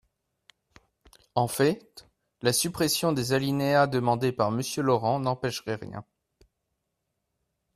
En 1.35 1.47
fait, 1.47 2.07
la 2.41 2.53
suppression 2.53 3.11
des 3.11 3.33
alinéas 3.33 3.85
demandée 3.85 4.31
par 4.31 4.49
Monsieur 4.49 4.81
Laurent 4.81 5.19
n’empêcherait 5.19 5.75
rien. 5.75 6.03